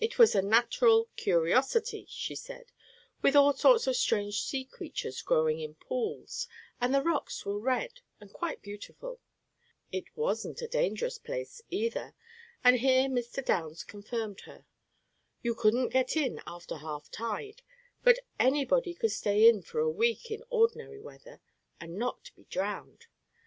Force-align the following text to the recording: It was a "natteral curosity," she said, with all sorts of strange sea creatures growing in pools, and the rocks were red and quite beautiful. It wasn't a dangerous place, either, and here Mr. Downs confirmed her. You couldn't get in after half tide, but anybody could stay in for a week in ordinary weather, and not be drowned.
It 0.00 0.18
was 0.18 0.34
a 0.34 0.40
"natteral 0.40 1.08
curosity," 1.14 2.06
she 2.08 2.34
said, 2.34 2.72
with 3.20 3.36
all 3.36 3.52
sorts 3.52 3.86
of 3.86 3.96
strange 3.96 4.40
sea 4.40 4.64
creatures 4.64 5.20
growing 5.20 5.60
in 5.60 5.74
pools, 5.74 6.48
and 6.80 6.94
the 6.94 7.02
rocks 7.02 7.44
were 7.44 7.58
red 7.58 8.00
and 8.18 8.32
quite 8.32 8.62
beautiful. 8.62 9.20
It 9.92 10.04
wasn't 10.16 10.62
a 10.62 10.68
dangerous 10.68 11.18
place, 11.18 11.60
either, 11.68 12.14
and 12.64 12.76
here 12.76 13.10
Mr. 13.10 13.44
Downs 13.44 13.84
confirmed 13.84 14.40
her. 14.46 14.64
You 15.42 15.54
couldn't 15.54 15.90
get 15.90 16.16
in 16.16 16.40
after 16.46 16.76
half 16.78 17.10
tide, 17.10 17.60
but 18.02 18.20
anybody 18.40 18.94
could 18.94 19.12
stay 19.12 19.46
in 19.46 19.60
for 19.60 19.80
a 19.80 19.90
week 19.90 20.30
in 20.30 20.42
ordinary 20.48 21.02
weather, 21.02 21.42
and 21.78 21.98
not 21.98 22.30
be 22.34 22.44
drowned. 22.44 23.04